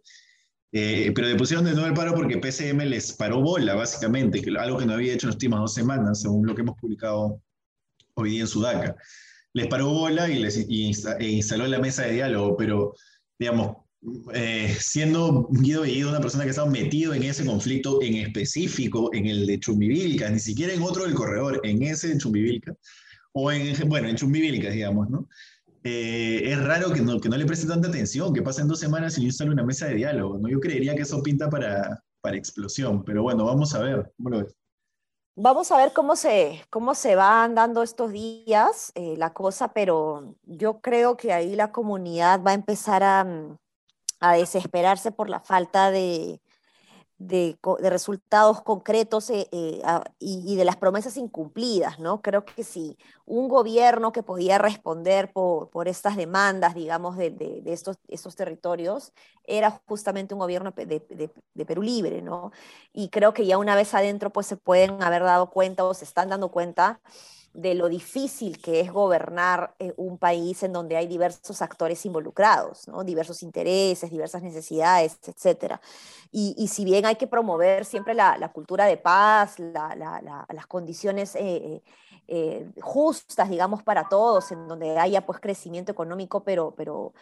Eh, 0.72 1.12
pero 1.14 1.28
depusieron 1.28 1.66
de 1.66 1.72
nuevo 1.72 1.88
el 1.88 1.92
paro 1.92 2.14
porque 2.14 2.38
PCM 2.38 2.86
les 2.86 3.12
paró 3.12 3.42
bola, 3.42 3.74
básicamente, 3.74 4.40
que 4.40 4.50
algo 4.58 4.78
que 4.78 4.86
no 4.86 4.94
había 4.94 5.12
hecho 5.12 5.26
en 5.26 5.28
las 5.28 5.34
últimas 5.34 5.60
dos 5.60 5.74
semanas, 5.74 6.22
según 6.22 6.46
lo 6.46 6.54
que 6.54 6.62
hemos 6.62 6.80
publicado 6.80 7.42
hoy 8.14 8.30
día 8.30 8.40
en 8.40 8.46
Sudaca. 8.46 8.96
Les 9.52 9.66
paró 9.66 9.90
bola 9.90 10.30
y 10.30 10.38
les 10.38 10.56
e 10.56 11.28
instaló 11.28 11.66
la 11.66 11.80
mesa 11.80 12.04
de 12.04 12.12
diálogo, 12.12 12.56
pero, 12.56 12.94
digamos, 13.38 13.76
eh, 14.32 14.76
siendo 14.78 15.48
Guido 15.50 15.82
Bellido 15.82 16.10
una 16.10 16.20
persona 16.20 16.44
que 16.44 16.50
ha 16.50 16.52
estado 16.52 16.70
metido 16.70 17.14
en 17.14 17.24
ese 17.24 17.44
conflicto 17.44 18.00
en 18.02 18.14
específico, 18.14 19.10
en 19.12 19.26
el 19.26 19.46
de 19.46 19.58
Chumbivilca, 19.58 20.30
ni 20.30 20.38
siquiera 20.38 20.72
en 20.72 20.82
otro 20.82 21.04
del 21.04 21.14
corredor, 21.14 21.60
en 21.64 21.82
ese 21.82 22.08
de 22.08 22.18
Chumbivilca, 22.18 22.74
o 23.32 23.50
en, 23.50 23.88
bueno, 23.88 24.08
en 24.08 24.16
Chumbivilca, 24.16 24.70
digamos, 24.70 25.10
¿no? 25.10 25.28
Eh, 25.84 26.42
es 26.44 26.64
raro 26.64 26.92
que 26.92 27.00
no, 27.00 27.20
que 27.20 27.28
no 27.28 27.36
le 27.36 27.46
preste 27.46 27.66
tanta 27.66 27.88
atención, 27.88 28.34
que 28.34 28.42
pasen 28.42 28.68
dos 28.68 28.80
semanas 28.80 29.16
y 29.16 29.22
no 29.22 29.26
instale 29.26 29.50
una 29.50 29.64
mesa 29.64 29.86
de 29.86 29.94
diálogo, 29.94 30.38
¿no? 30.38 30.48
Yo 30.48 30.60
creería 30.60 30.94
que 30.94 31.02
eso 31.02 31.22
pinta 31.22 31.48
para, 31.48 32.02
para 32.20 32.36
explosión, 32.36 33.04
pero 33.04 33.22
bueno, 33.22 33.46
vamos 33.46 33.74
a 33.74 33.80
ver, 33.80 34.12
¿cómo 34.16 34.30
lo 34.30 34.38
ves? 34.44 34.54
Vamos 35.40 35.70
a 35.70 35.76
ver 35.76 35.92
cómo 35.92 36.16
se, 36.16 36.62
cómo 36.68 36.96
se 36.96 37.14
van 37.14 37.54
dando 37.54 37.84
estos 37.84 38.12
días 38.12 38.90
eh, 38.96 39.14
la 39.16 39.32
cosa, 39.32 39.72
pero 39.72 40.34
yo 40.42 40.80
creo 40.80 41.16
que 41.16 41.32
ahí 41.32 41.54
la 41.54 41.70
comunidad 41.70 42.42
va 42.44 42.50
a 42.50 42.54
empezar 42.54 43.04
a, 43.04 43.24
mm, 43.24 43.56
a 44.20 44.34
desesperarse 44.34 45.12
por 45.12 45.28
la 45.30 45.40
falta 45.40 45.90
de, 45.90 46.40
de, 47.18 47.58
resultados 47.90 48.62
concretos 48.62 49.28
eh, 49.30 49.48
eh, 49.50 49.82
y, 50.20 50.56
de 50.56 50.64
las 50.64 50.76
promesas 50.76 51.16
incumplidas, 51.16 51.98
¿no? 51.98 52.22
Creo 52.22 52.44
que 52.44 52.62
si 52.62 52.96
un 53.26 53.48
gobierno 53.48 54.12
que 54.12 54.22
podía 54.22 54.58
responder 54.58 55.32
por, 55.32 55.68
por 55.70 55.88
estas 55.88 56.16
demandas, 56.16 56.74
digamos, 56.74 57.16
de, 57.16 57.30
de, 57.30 57.62
estos, 57.66 57.96
estos, 58.06 58.36
territorios, 58.36 59.12
era 59.44 59.82
justamente 59.86 60.34
un 60.34 60.40
gobierno 60.40 60.72
de, 60.72 61.64
Perú 61.66 61.82
Libre, 61.82 62.22
¿no? 62.22 62.52
Y 62.92 63.08
creo 63.08 63.34
que 63.34 63.46
ya 63.46 63.58
una 63.58 63.74
vez 63.74 63.94
adentro, 63.94 64.30
pues 64.30 64.46
se 64.46 64.56
pueden 64.56 65.02
haber 65.02 65.22
dado 65.24 65.50
cuenta 65.50 65.84
o 65.84 65.94
se 65.94 66.04
están 66.04 66.28
dando 66.28 66.50
cuenta 66.50 67.00
de 67.58 67.74
lo 67.74 67.88
difícil 67.88 68.60
que 68.60 68.78
es 68.78 68.92
gobernar 68.92 69.74
eh, 69.80 69.92
un 69.96 70.16
país 70.16 70.62
en 70.62 70.72
donde 70.72 70.96
hay 70.96 71.08
diversos 71.08 71.60
actores 71.60 72.06
involucrados, 72.06 72.86
¿no? 72.86 73.02
diversos 73.02 73.42
intereses, 73.42 74.10
diversas 74.10 74.42
necesidades, 74.42 75.18
etc. 75.26 75.74
Y, 76.30 76.68
si 76.68 76.84
bien 76.84 77.04
hay 77.04 77.16
que 77.16 77.26
promover 77.26 77.84
siempre 77.84 78.14
la, 78.14 78.52
cultura 78.52 78.86
de 78.86 78.96
paz, 78.96 79.58
las 79.58 80.66
condiciones 80.68 81.34
eh, 81.34 81.82
eh, 82.30 82.70
justas, 82.82 83.48
digamos, 83.48 83.82
para 83.82 84.06
todos, 84.06 84.52
en 84.52 84.68
donde 84.68 84.98
haya 84.98 85.24
pues 85.24 85.40
crecimiento 85.40 85.90
económico, 85.90 86.44
pero, 86.44 86.74
pero, 86.76 87.14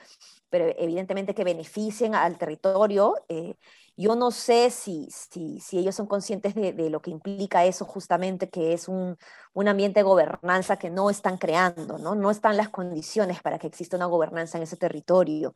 pero 0.56 0.74
evidentemente 0.78 1.34
que 1.34 1.44
beneficien 1.44 2.14
al 2.14 2.38
territorio. 2.38 3.14
Eh, 3.28 3.56
yo 3.94 4.16
no 4.16 4.30
sé 4.30 4.70
si, 4.70 5.06
si, 5.10 5.60
si, 5.60 5.78
ellos 5.78 5.94
son 5.94 6.06
conscientes 6.06 6.54
de, 6.54 6.72
de, 6.72 6.88
lo 6.88 7.02
que 7.02 7.10
implica 7.10 7.66
eso 7.66 7.84
justamente, 7.84 8.48
que 8.48 8.72
es 8.72 8.88
un, 8.88 9.18
un, 9.52 9.68
ambiente 9.68 10.00
de 10.00 10.04
gobernanza 10.04 10.78
que 10.78 10.88
no 10.88 11.10
están 11.10 11.36
creando, 11.36 11.98
¿no? 11.98 12.14
No 12.14 12.30
están 12.30 12.56
las 12.56 12.70
condiciones 12.70 13.42
para 13.42 13.58
que 13.58 13.66
exista 13.66 13.98
una 13.98 14.06
gobernanza 14.06 14.56
en 14.56 14.64
ese 14.64 14.78
territorio. 14.78 15.54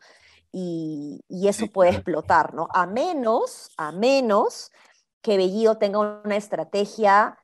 Y, 0.52 1.25
y 1.28 1.49
eso 1.49 1.66
puede 1.69 1.92
explotar, 1.92 2.52
¿no? 2.52 2.69
A 2.75 2.85
menos, 2.87 3.71
a 3.78 3.92
menos 3.92 4.71
que 5.23 5.38
Bellido 5.38 5.78
tenga 5.78 5.99
una 6.00 6.37
estrategia 6.37 7.38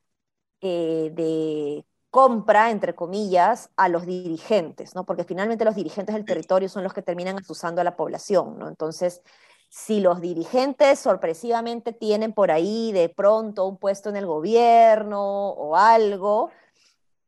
eh, 0.60 1.10
de 1.14 1.86
compra, 2.16 2.70
entre 2.70 2.94
comillas, 2.94 3.68
a 3.76 3.90
los 3.90 4.06
dirigentes, 4.06 4.94
¿no? 4.94 5.04
Porque 5.04 5.24
finalmente 5.24 5.66
los 5.66 5.74
dirigentes 5.74 6.14
del 6.14 6.24
territorio 6.24 6.66
son 6.66 6.82
los 6.82 6.94
que 6.94 7.02
terminan 7.02 7.36
asusando 7.36 7.82
a 7.82 7.84
la 7.84 7.94
población, 7.94 8.58
¿no? 8.58 8.68
Entonces, 8.68 9.20
si 9.68 10.00
los 10.00 10.22
dirigentes 10.22 10.98
sorpresivamente 10.98 11.92
tienen 11.92 12.32
por 12.32 12.50
ahí 12.50 12.90
de 12.92 13.10
pronto 13.10 13.66
un 13.66 13.76
puesto 13.76 14.08
en 14.08 14.16
el 14.16 14.24
gobierno 14.24 15.20
o 15.50 15.76
algo, 15.76 16.50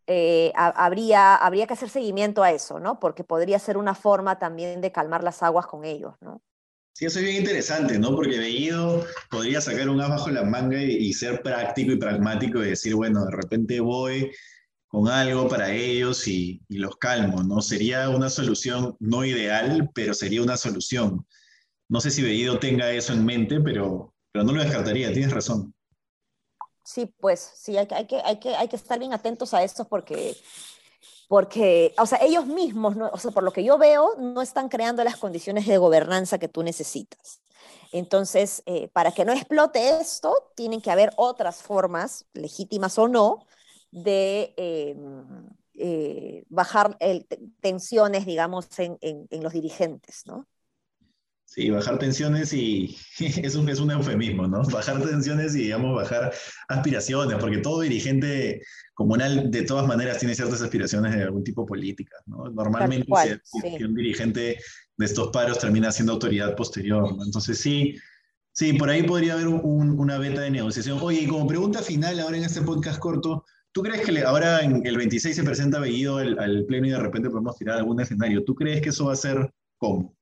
eh, 0.07 0.55
habría, 0.55 1.35
habría 1.35 1.67
que 1.67 1.75
hacer 1.75 1.91
seguimiento 1.91 2.43
a 2.43 2.53
eso, 2.53 2.81
¿no? 2.81 2.99
Porque 2.99 3.25
podría 3.25 3.59
ser 3.59 3.77
una 3.77 3.95
forma 3.95 4.39
también 4.39 4.81
de 4.81 4.91
calmar 4.91 5.23
las 5.23 5.43
aguas 5.43 5.67
con 5.67 5.85
ellos, 5.85 6.15
¿no? 6.23 6.41
Sí, 6.95 7.05
eso 7.05 7.19
es 7.19 7.27
bien 7.27 7.37
interesante, 7.37 7.99
¿no? 7.99 8.17
Porque 8.17 8.39
Bellido 8.39 9.05
podría 9.31 9.61
sacar 9.61 9.91
un 9.91 10.01
as 10.01 10.09
bajo 10.09 10.31
la 10.31 10.45
manga 10.45 10.83
y, 10.83 11.13
ser 11.13 11.43
práctico 11.43 11.93
y 11.93 11.99
pragmático 11.99 12.65
y 12.65 12.71
decir, 12.71 12.95
bueno, 12.95 13.27
de 13.27 13.33
repente 13.33 13.81
voy 13.81 14.33
con 14.89 15.07
algo 15.09 15.49
para 15.49 15.71
ellos 15.71 16.27
y, 16.27 16.63
los 16.69 16.97
calmo, 16.97 17.43
¿no? 17.43 17.61
Sería 17.61 18.09
una 18.09 18.31
solución 18.31 18.97
no 18.99 19.25
ideal, 19.25 19.91
pero 19.95 20.15
sería 20.15 20.43
una 20.43 20.57
solución. 20.57 21.27
No 21.89 22.01
sé 22.01 22.11
si 22.11 22.23
Bellido 22.23 22.59
tenga 22.59 22.91
eso 22.91 23.13
en 23.13 23.25
mente, 23.25 23.61
pero, 23.61 24.15
pero 24.33 24.45
no 24.45 24.53
lo 24.53 24.63
descartaría, 24.63 25.13
tienes 25.13 25.33
razón. 25.33 25.75
Sí, 26.85 27.13
pues 27.21 27.53
sí, 27.55 27.77
hay, 27.77 27.87
hay, 27.91 28.07
que, 28.07 28.21
hay, 28.25 28.41
que, 28.41 28.57
hay 28.57 28.69
que 28.69 28.77
estar 28.77 28.99
bien 28.99 29.13
atentos 29.13 29.53
a 29.53 29.63
eso 29.63 29.87
porque, 29.87 30.35
porque, 31.29 31.95
o 31.99 32.07
sea, 32.07 32.19
ellos 32.23 32.47
mismos, 32.47 32.97
o 33.13 33.19
sea, 33.19 33.31
por 33.31 33.43
lo 33.43 33.53
que 33.53 33.63
yo 33.63 33.77
veo, 33.77 34.15
no 34.19 34.41
están 34.41 34.71
creando 34.71 35.05
las 35.05 35.19
condiciones 35.19 35.67
de 35.67 35.77
gobernanza 35.77 36.39
que 36.39 36.49
tú 36.49 36.63
necesitas. 36.63 37.41
Entonces, 37.93 38.63
eh, 38.65 38.89
para 38.89 39.13
que 39.13 39.27
no 39.27 39.33
explote 39.33 39.99
esto, 40.01 40.51
tienen 40.55 40.81
que 40.81 40.91
haber 40.91 41.11
otras 41.17 41.63
formas, 41.63 42.25
legítimas 42.33 42.99
o 42.99 43.07
no, 43.09 43.47
de 43.91 44.55
eh, 44.57 44.97
eh, 45.75 46.45
bajar 46.49 46.97
el, 47.01 47.27
tensiones, 47.61 48.27
digamos, 48.27 48.67
en, 48.79 48.99
en, 49.01 49.27
en 49.31 49.43
los 49.43 49.53
dirigentes, 49.53 50.23
¿no? 50.27 50.47
Sí, 51.51 51.71
bajar 51.71 51.99
tensiones 51.99 52.53
y 52.53 52.95
eso 53.19 53.67
es 53.67 53.81
un 53.81 53.91
eufemismo, 53.91 54.47
¿no? 54.47 54.63
Bajar 54.65 55.01
tensiones 55.01 55.55
y, 55.55 55.63
digamos, 55.63 55.97
bajar 55.97 56.31
aspiraciones, 56.69 57.39
porque 57.39 57.59
todo 57.59 57.81
dirigente 57.81 58.61
comunal 58.93 59.51
de 59.51 59.63
todas 59.63 59.87
maneras 59.87 60.19
tiene 60.19 60.35
ciertas 60.35 60.61
aspiraciones 60.61 61.17
de 61.17 61.23
algún 61.23 61.43
tipo 61.43 61.65
política, 61.65 62.17
¿no? 62.27 62.51
Normalmente 62.51 63.07
cual, 63.07 63.41
si, 63.43 63.61
sí. 63.61 63.83
un 63.83 63.95
dirigente 63.95 64.59
de 64.99 65.07
estos 65.07 65.29
paros 65.29 65.59
termina 65.59 65.91
siendo 65.91 66.13
autoridad 66.13 66.55
posterior, 66.55 67.17
¿no? 67.17 67.25
Entonces 67.25 67.59
sí, 67.59 67.97
sí, 68.53 68.75
por 68.75 68.91
ahí 68.91 69.05
podría 69.05 69.33
haber 69.33 69.49
un, 69.49 69.99
una 69.99 70.19
beta 70.19 70.43
de 70.43 70.51
negociación. 70.51 70.99
Oye, 71.01 71.23
y 71.23 71.27
como 71.27 71.47
pregunta 71.47 71.81
final 71.81 72.21
ahora 72.21 72.37
en 72.37 72.45
este 72.45 72.61
podcast 72.61 72.99
corto, 72.99 73.47
¿tú 73.79 73.85
crees 73.85 74.05
que 74.05 74.11
le, 74.11 74.25
ahora 74.25 74.61
en 74.63 74.85
el 74.85 74.97
26 74.97 75.37
se 75.37 75.45
presenta 75.45 75.79
Bellido 75.79 76.17
al, 76.17 76.37
al 76.41 76.65
pleno 76.65 76.89
y 76.89 76.91
de 76.91 76.99
repente 76.99 77.31
podemos 77.31 77.57
tirar 77.57 77.79
algún 77.79 78.01
escenario? 78.01 78.43
¿Tú 78.43 78.53
crees 78.53 78.83
que 78.83 78.89
eso 78.89 79.05
va 79.05 79.13
a 79.13 79.17
ser 79.17 79.55
cómo? 79.77 80.17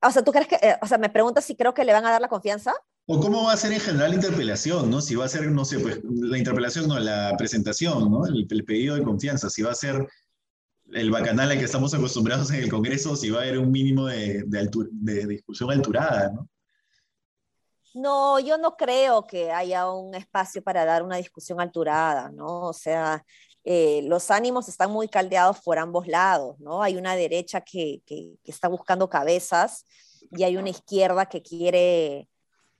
O 0.00 0.10
sea, 0.10 0.24
¿tú 0.24 0.32
crees 0.32 0.48
que, 0.48 0.54
eh, 0.54 0.76
o 0.80 0.86
sea, 0.86 0.96
me 0.96 1.10
preguntas 1.10 1.44
si 1.44 1.56
creo 1.56 1.74
que 1.74 1.84
le 1.84 1.92
van 1.92 2.06
a 2.06 2.10
dar 2.10 2.22
la 2.22 2.28
confianza? 2.28 2.72
O 3.04 3.20
cómo 3.20 3.44
va 3.44 3.52
a 3.52 3.56
ser 3.58 3.70
en 3.72 3.80
general 3.80 4.12
la 4.12 4.16
interpelación, 4.16 4.90
¿no? 4.90 5.02
Si 5.02 5.14
va 5.14 5.26
a 5.26 5.28
ser, 5.28 5.50
no 5.50 5.66
sé, 5.66 5.78
pues 5.78 6.00
la 6.04 6.38
interpelación, 6.38 6.88
no, 6.88 6.98
la 6.98 7.34
presentación, 7.36 8.10
¿no? 8.10 8.24
El, 8.24 8.46
el 8.48 8.64
pedido 8.64 8.94
de 8.94 9.02
confianza, 9.02 9.50
si 9.50 9.60
va 9.60 9.72
a 9.72 9.74
ser 9.74 10.08
el 10.92 11.10
bacanal 11.10 11.50
al 11.50 11.58
que 11.58 11.66
estamos 11.66 11.92
acostumbrados 11.92 12.50
en 12.50 12.62
el 12.62 12.70
Congreso, 12.70 13.14
si 13.14 13.28
va 13.28 13.40
a 13.40 13.42
haber 13.42 13.58
un 13.58 13.70
mínimo 13.70 14.06
de, 14.06 14.42
de, 14.46 14.58
altur, 14.58 14.88
de 14.90 15.26
discusión 15.26 15.70
alturada, 15.70 16.32
¿no? 16.32 16.48
No, 17.98 18.38
yo 18.38 18.58
no 18.58 18.76
creo 18.76 19.26
que 19.26 19.50
haya 19.50 19.90
un 19.90 20.14
espacio 20.14 20.62
para 20.62 20.84
dar 20.84 21.02
una 21.02 21.16
discusión 21.16 21.60
alturada, 21.60 22.30
¿no? 22.30 22.68
O 22.68 22.72
sea, 22.72 23.24
eh, 23.64 24.02
los 24.04 24.30
ánimos 24.30 24.68
están 24.68 24.90
muy 24.90 25.08
caldeados 25.08 25.60
por 25.60 25.78
ambos 25.78 26.06
lados, 26.06 26.58
¿no? 26.60 26.82
Hay 26.82 26.96
una 26.96 27.16
derecha 27.16 27.60
que, 27.60 28.00
que, 28.06 28.36
está 28.44 28.68
buscando 28.68 29.08
cabezas 29.08 29.84
y 30.30 30.44
hay 30.44 30.56
una 30.56 30.70
izquierda 30.70 31.26
que 31.26 31.42
quiere 31.42 32.28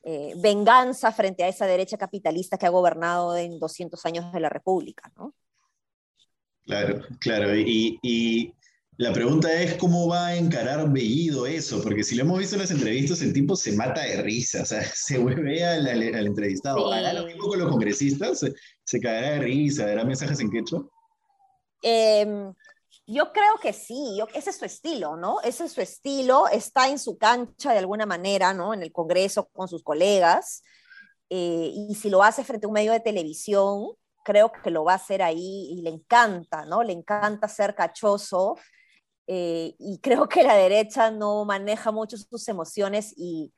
eh, 0.05 0.35
venganza 0.37 1.11
frente 1.11 1.43
a 1.43 1.49
esa 1.49 1.67
derecha 1.67 1.99
capitalista 1.99 2.57
que 2.57 2.67
ha 2.67 2.71
gobernado 2.71 3.37
en 3.37 3.59
200 3.59 4.07
años 4.07 4.33
de 4.33 4.41
la 4.41 4.49
República, 4.49 5.13
¿no? 5.17 5.35
Claro, 6.65 7.01
claro. 7.19 7.57
Y, 7.57 8.55
la 8.99 9.13
pregunta 9.13 9.53
es 9.53 9.75
cómo 9.75 10.09
va 10.09 10.27
a 10.27 10.35
encarar 10.35 10.91
Bellido 10.91 11.47
eso, 11.47 11.81
porque 11.81 12.03
si 12.03 12.17
lo 12.17 12.25
hemos 12.25 12.41
visto 12.41 12.57
en 12.57 12.63
las 12.63 12.73
entrevistas, 12.73 13.23
el 13.23 13.33
tipo 13.33 13.55
se 13.55 13.71
mata 13.71 14.03
de 14.03 14.21
risa, 14.23 14.63
o 14.63 14.65
sea, 14.65 14.83
se 14.95 15.19
vuelve 15.19 15.65
al, 15.65 15.87
al, 15.87 16.27
entrevistado. 16.27 16.91
Sí. 16.91 16.99
¿Hará 16.99 17.13
lo 17.13 17.25
mismo 17.25 17.47
con 17.47 17.61
los 17.61 17.71
congresistas? 17.71 18.41
¿Se, 18.41 18.53
se 18.85 19.01
caerá 19.01 19.35
de 19.35 19.39
risa? 19.39 19.87
¿Dará 19.87 20.05
mensajes 20.05 20.41
en 20.41 20.51
quechua? 20.51 20.85
Eh, 21.81 22.27
yo 23.07 23.33
creo 23.33 23.55
que 23.63 23.73
sí, 23.73 24.17
yo, 24.19 24.27
ese 24.35 24.51
es 24.51 24.57
su 24.57 24.65
estilo, 24.65 25.17
¿no? 25.17 25.41
Ese 25.43 25.67
es 25.67 25.73
su 25.73 25.81
estilo, 25.81 26.49
está 26.49 26.89
en 26.89 26.99
su 26.99 27.17
cancha 27.17 27.71
de 27.71 27.79
alguna 27.79 28.05
manera, 28.05 28.53
¿no? 28.53 28.75
En 28.75 28.83
el 28.83 28.91
Congreso 28.91 29.49
con 29.53 29.69
sus 29.69 29.85
colegas, 29.85 30.65
eh, 31.31 31.71
y 31.73 31.95
si 31.95 32.11
lo 32.11 32.25
hace 32.25 32.43
frente 32.43 32.67
a 32.67 32.69
un 32.69 32.75
medio 32.75 32.91
de 32.91 32.99
televisión, 32.99 33.93
creo 34.25 34.51
que 34.51 34.73
lo 34.73 34.83
va 34.83 34.95
a 34.95 34.97
hacer 34.97 35.23
ahí 35.23 35.69
y 35.71 35.83
le 35.83 35.91
encanta, 35.91 36.65
¿no? 36.65 36.83
Le 36.83 36.93
encanta 36.93 37.47
ser 37.47 37.77
cachoso 37.77 38.57
eh, 39.31 39.75
y 39.79 39.99
creo 39.99 40.27
que 40.27 40.43
la 40.43 40.55
derecha 40.55 41.11
no 41.11 41.45
maneja 41.45 41.93
mucho 41.93 42.17
sus 42.17 42.49
emociones 42.49 43.13
y, 43.15 43.53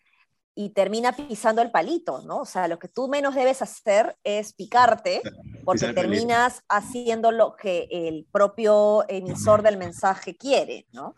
y, 0.57 0.71
termina 0.71 1.13
pisando 1.13 1.63
el 1.63 1.71
palito, 1.71 2.23
¿no? 2.23 2.39
O 2.39 2.45
sea, 2.45 2.67
lo 2.67 2.81
que 2.81 2.89
tú 2.89 3.07
menos 3.07 3.37
debes 3.37 3.63
hacer 3.63 4.17
es 4.25 4.53
picarte, 4.53 5.23
porque 5.65 5.93
terminas 5.93 6.65
haciendo 6.69 7.31
lo 7.31 7.55
que 7.55 7.87
el 7.89 8.27
propio 8.33 9.05
emisor 9.09 9.63
del 9.63 9.77
mensaje 9.77 10.37
quiere, 10.37 10.89
¿no? 10.91 11.15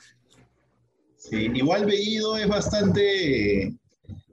Sí, 1.17 1.51
igual 1.55 1.87
Bellido 1.87 2.37
es 2.37 2.47
bastante 2.47 3.75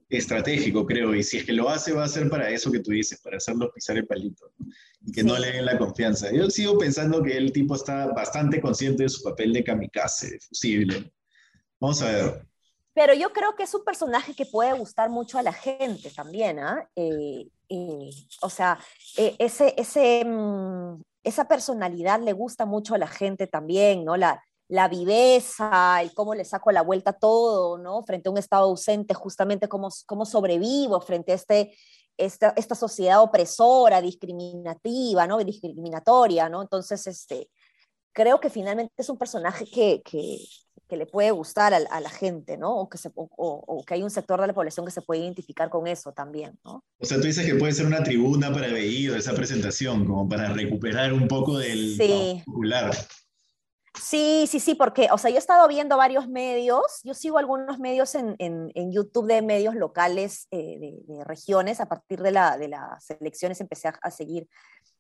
estratégico, 0.10 0.86
creo, 0.86 1.14
y 1.14 1.24
si 1.24 1.38
es 1.38 1.46
que 1.46 1.54
lo 1.54 1.70
hace, 1.70 1.94
va 1.94 2.04
a 2.04 2.08
ser 2.08 2.30
para 2.30 2.50
eso 2.50 2.72
que 2.72 2.80
tú 2.80 2.92
dices, 2.92 3.22
para 3.22 3.38
hacerlos 3.38 3.70
pisar 3.74 3.98
el 3.98 4.08
palito, 4.08 4.52
¿no? 4.58 4.68
y 5.02 5.12
que 5.12 5.22
sí. 5.22 5.28
no 5.28 5.38
le 5.38 5.52
den 5.52 5.66
la 5.66 5.78
confianza. 5.78 6.32
Yo 6.32 6.50
sigo 6.50 6.78
pensando 6.78 7.22
que 7.22 7.38
el 7.38 7.52
tipo 7.52 7.76
está 7.76 8.08
bastante 8.08 8.60
consciente 8.60 9.04
de 9.04 9.10
su 9.10 9.24
papel 9.24 9.54
de 9.54 9.64
kamikaze, 9.64 10.32
de 10.32 10.40
fusible. 10.40 11.14
Vamos 11.80 12.02
a 12.02 12.12
ver. 12.12 12.46
Pero 12.94 13.14
yo 13.14 13.32
creo 13.32 13.56
que 13.56 13.64
es 13.64 13.74
un 13.74 13.86
personaje 13.86 14.34
que 14.34 14.46
puede 14.46 14.74
gustar 14.74 15.10
mucho 15.10 15.38
a 15.38 15.44
la 15.44 15.54
gente 15.54 16.10
también, 16.10 16.60
¿ah? 16.60 16.90
¿eh? 16.96 17.48
Eh, 17.70 18.10
o 18.42 18.50
sea, 18.50 18.80
eh, 19.16 19.36
ese, 19.38 19.76
ese, 19.78 20.26
mm, 20.26 21.02
esa 21.24 21.48
personalidad 21.48 22.20
le 22.20 22.34
gusta 22.34 22.66
mucho 22.66 22.96
a 22.96 22.98
la 22.98 23.08
gente 23.08 23.46
también, 23.46 24.04
¿no? 24.04 24.18
La, 24.18 24.44
la 24.70 24.88
viveza 24.88 26.04
y 26.06 26.10
cómo 26.14 26.36
le 26.36 26.46
saco 26.46 26.72
la 26.72 26.84
vuelta 26.84 27.10
a 27.10 27.18
todo, 27.18 27.80
¿no? 27.80 28.04
Frente 28.04 28.30
a 28.30 28.32
un 28.32 28.38
estado 28.38 28.66
ausente, 28.66 29.16
justamente 29.16 29.68
cómo, 29.68 29.90
cómo 30.06 30.26
sobrevivo 30.26 31.02
frente 31.02 31.32
a 31.32 31.36
este, 31.36 31.76
esta, 32.18 32.54
esta 32.56 32.76
sociedad 32.76 33.22
opresora, 33.22 34.00
discriminativa, 34.00 35.26
¿no? 35.26 35.40
Discriminatoria, 35.40 36.50
¿no? 36.50 36.62
Entonces, 36.62 37.08
este, 37.08 37.50
creo 38.14 38.40
que 38.40 38.52
finalmente 38.52 38.94
es 38.98 39.10
un 39.10 39.18
personaje 39.18 39.66
que, 39.66 40.04
que, 40.06 40.38
que 40.88 40.98
le 40.98 41.08
puede 41.08 41.32
gustar 41.32 41.74
a, 41.74 41.78
a, 41.78 42.00
la 42.00 42.10
gente, 42.12 42.56
¿no? 42.56 42.78
O 42.78 42.90
que, 42.90 43.00
se, 43.00 43.10
o, 43.16 43.28
o, 43.38 43.84
que 43.84 43.96
hay 43.96 44.04
un 44.04 44.12
sector 44.12 44.40
de 44.40 44.46
la 44.46 44.54
población 44.54 44.86
que 44.86 44.92
se 44.92 45.02
puede 45.02 45.22
identificar 45.22 45.72
con 45.72 45.88
eso 45.88 46.12
también, 46.12 46.60
¿no? 46.64 46.84
O 47.00 47.06
sea, 47.06 47.18
tú 47.18 47.24
dices 47.24 47.44
que 47.44 47.56
puede 47.56 47.74
ser 47.74 47.88
una 47.88 48.04
tribuna 48.04 48.54
para 48.54 48.68
Bellido, 48.68 49.16
esa 49.16 49.34
presentación, 49.34 50.06
como 50.06 50.30
para 50.30 50.54
recuperar 50.54 51.12
un 51.12 51.28
poco 51.28 51.58
del 51.58 51.98
sí. 51.98 52.44
popular. 52.46 52.96
Sí, 53.94 54.46
sí, 54.48 54.60
sí, 54.60 54.76
porque, 54.76 55.08
o 55.12 55.18
sea, 55.18 55.30
yo 55.30 55.38
he 55.38 55.40
estado 55.40 55.68
viendo 55.68 55.98
varios 55.98 56.28
medios, 56.28 57.02
yo 57.04 57.14
sigo 57.14 57.38
algunos 57.38 57.80
medios 57.80 58.14
en, 58.16 58.36
en, 58.38 58.72
en 58.76 58.92
YouTube 58.92 59.28
de 59.28 59.42
medios 59.42 59.76
locales 59.76 60.48
eh, 60.52 60.78
de, 60.80 61.14
de, 61.14 61.24
regiones, 61.24 61.80
a 61.80 61.88
partir 61.88 62.22
de, 62.22 62.32
la, 62.32 62.58
de 62.58 62.68
las 62.68 63.10
elecciones 63.10 63.60
empecé 63.62 63.88
a, 63.88 64.00
a 64.02 64.12
seguir 64.12 64.48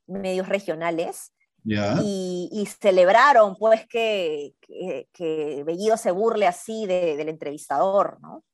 medios 0.08 0.48
regionales. 0.48 1.34
Yeah. 1.64 2.00
Y, 2.02 2.50
y, 2.54 2.66
celebraron 2.66 3.56
pues 3.58 3.86
que, 3.88 4.54
que, 4.62 5.10
que, 5.12 5.64
Bellido 5.66 5.98
se 5.98 6.12
burle 6.12 6.48
así 6.48 6.86
de, 6.86 7.18
del 7.18 7.28
entrevistador, 7.28 8.18
¿no? 8.22 8.46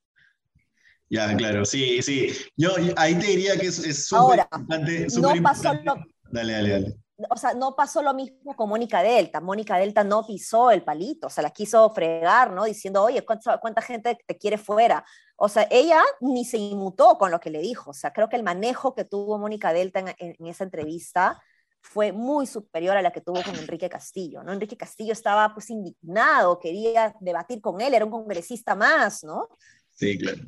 Ya, 1.08 1.34
claro, 1.38 1.66
sí, 1.66 2.02
sí. 2.02 2.36
Yo, 2.58 2.72
ahí 2.98 3.14
te 3.14 3.28
diría 3.28 3.58
que 3.60 3.68
es 3.68 4.08
súper 4.08 4.20
Ahora, 4.20 4.50
importante. 4.52 5.08
no 5.22 5.44
pasó 5.44 5.74
importante. 5.74 5.84
lo... 5.84 6.32
Dale, 6.32 6.54
dale, 6.54 6.70
dale 6.70 7.05
o 7.30 7.38
sea, 7.38 7.54
no 7.54 7.76
pasó 7.76 8.02
lo 8.02 8.14
mismo 8.14 8.56
con 8.56 8.70
Mónica 8.70 9.02
Delta. 9.02 9.40
Mónica 9.40 9.78
Delta 9.78 10.04
no 10.04 10.26
pisó 10.26 10.72
el 10.72 10.84
palito, 10.84 11.28
o 11.28 11.30
sea, 11.30 11.44
la 11.44 11.52
quiso 11.52 11.90
fregar, 11.92 12.52
¿no? 12.52 12.66
Diciendo, 12.66 13.04
oye, 13.04 13.26
¿cuánta, 13.26 13.82
gente 13.82 14.18
te 14.26 14.38
quiere 14.38 14.58
fuera? 14.58 15.06
O 15.38 15.48
sea, 15.48 15.68
ella 15.72 16.02
ni 16.20 16.44
se 16.46 16.58
inmutó 16.58 17.18
con 17.18 17.32
lo 17.32 17.40
que 17.40 17.50
le 17.50 17.60
dijo. 17.60 17.92
O 17.92 17.94
sea, 17.94 18.12
creo 18.12 18.28
que 18.28 18.36
el 18.36 18.44
manejo 18.44 18.94
que 18.94 19.06
tuvo 19.06 19.38
Mónica 19.38 19.72
Delta 19.72 20.04
en, 20.18 20.46
esa 20.46 20.64
entrevista 20.64 21.42
fue 21.82 22.12
muy 22.12 22.48
superior 22.48 22.98
a 22.98 23.02
la 23.02 23.12
que 23.12 23.22
tuvo 23.22 23.42
con 23.44 23.56
Enrique 23.56 23.90
Castillo, 23.90 24.44
¿no? 24.44 24.52
Enrique 24.52 24.76
Castillo 24.76 25.14
estaba 25.14 25.54
pues 25.54 25.70
indignado, 25.70 26.60
quería 26.60 27.16
debatir 27.22 27.62
con 27.62 27.80
él, 27.80 27.94
era 27.94 28.06
un 28.06 28.12
congresista 28.12 28.76
más, 28.76 29.24
¿no? 29.24 29.50
Sí, 29.92 30.18
claro. 30.18 30.42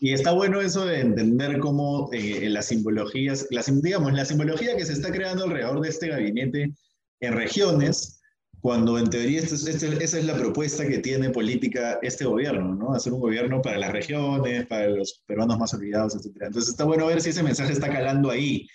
Y 0.00 0.12
está 0.12 0.32
bueno 0.32 0.60
eso 0.60 0.86
de 0.86 1.00
entender 1.00 1.58
cómo 1.58 2.10
eh, 2.12 2.48
las 2.50 2.66
simbologías, 2.66 3.46
la, 3.50 3.62
digamos, 3.66 4.12
la 4.12 4.24
simbología 4.24 4.76
que 4.76 4.84
se 4.84 4.92
está 4.92 5.10
creando 5.10 5.44
alrededor 5.44 5.80
de 5.80 5.88
este 5.88 6.08
gabinete 6.08 6.72
en 7.20 7.32
regiones, 7.32 8.20
cuando 8.60 8.98
en 8.98 9.10
teoría 9.10 9.40
este 9.40 9.56
este, 9.56 10.02
esa 10.02 10.18
es 10.18 10.24
la 10.24 10.36
propuesta 10.36 10.86
que 10.86 10.98
tiene 10.98 11.30
política 11.30 11.98
este 12.02 12.24
gobierno, 12.24 12.74
¿no? 12.74 12.94
Hacer 12.94 13.12
un 13.12 13.20
gobierno 13.20 13.60
para 13.60 13.78
las 13.78 13.92
regiones, 13.92 14.66
para 14.66 14.88
los 14.88 15.22
peruanos 15.26 15.58
más 15.58 15.74
olvidados, 15.74 16.14
etc. 16.14 16.44
Entonces 16.46 16.70
está 16.70 16.84
bueno 16.84 17.06
ver 17.06 17.20
si 17.20 17.30
ese 17.30 17.42
mensaje 17.42 17.72
está 17.72 17.88
calando 17.88 18.30
ahí. 18.30 18.66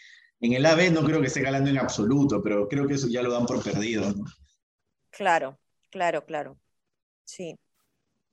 En 0.42 0.54
el 0.54 0.66
AB 0.66 0.92
no 0.92 1.04
creo 1.04 1.20
que 1.20 1.28
esté 1.28 1.42
calando 1.42 1.70
en 1.70 1.78
absoluto, 1.78 2.42
pero 2.42 2.68
creo 2.68 2.88
que 2.88 2.94
eso 2.94 3.08
ya 3.10 3.22
lo 3.22 3.32
dan 3.32 3.46
por 3.46 3.64
perdido, 3.64 4.10
¿no? 4.12 4.26
Claro, 5.10 5.60
claro, 5.90 6.24
claro. 6.26 6.58
Sí. 7.26 7.58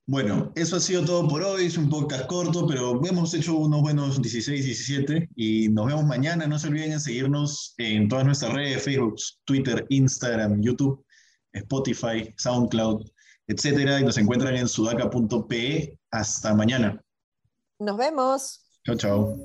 Bueno, 0.09 0.53
eso 0.55 0.77
ha 0.77 0.81
sido 0.81 1.05
todo 1.05 1.27
por 1.27 1.43
hoy. 1.43 1.67
Es 1.67 1.77
un 1.77 1.91
podcast 1.91 2.27
corto, 2.27 2.65
pero 2.69 3.05
hemos 3.05 3.35
hecho 3.35 3.57
unos 3.57 3.81
buenos 3.81 4.23
16, 4.23 4.65
17 4.65 5.31
y 5.35 5.69
nos 5.69 5.87
vemos 5.87 6.05
mañana. 6.05 6.47
No 6.47 6.61
se 6.61 6.69
olviden 6.69 6.93
de 6.93 7.01
seguirnos 7.01 7.75
en 7.79 8.09
todas 8.09 8.25
nuestras 8.25 8.53
redes, 8.53 8.85
Facebook, 8.85 9.17
Twitter, 9.45 9.85
Instagram, 9.89 10.63
YouTube, 10.63 11.05
Spotify, 11.53 12.33
SoundCloud, 12.37 13.05
etcétera. 13.49 13.99
Y 13.99 14.05
nos 14.05 14.17
encuentran 14.17 14.55
en 14.55 14.69
sudaca.pe. 14.69 15.99
Hasta 16.13 16.55
mañana. 16.55 17.03
Nos 17.81 17.97
vemos. 17.97 18.65
Chao, 18.85 18.97
chao. 18.97 19.37